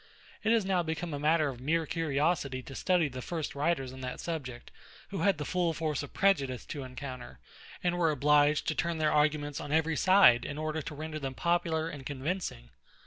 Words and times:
It 0.43 0.51
is 0.51 0.65
now 0.65 0.81
become 0.81 1.13
a 1.13 1.19
matter 1.19 1.47
of 1.49 1.61
mere 1.61 1.85
curiosity 1.85 2.63
to 2.63 2.73
study 2.73 3.07
the 3.07 3.21
first 3.21 3.53
writers 3.53 3.93
on 3.93 4.01
that 4.01 4.19
subject, 4.19 4.71
who 5.09 5.19
had 5.19 5.37
the 5.37 5.45
full 5.45 5.73
force 5.73 6.01
of 6.01 6.11
prejudice 6.11 6.65
to 6.65 6.81
encounter, 6.81 7.37
and 7.83 7.99
were 7.99 8.09
obliged 8.09 8.67
to 8.69 8.73
turn 8.73 8.97
their 8.97 9.11
arguments 9.11 9.61
on 9.61 9.71
every 9.71 9.95
side 9.95 10.43
in 10.43 10.57
order 10.57 10.81
to 10.81 10.95
render 10.95 11.19
them 11.19 11.35
popular 11.35 11.87
and 11.87 12.03
convincing. 12.07 12.71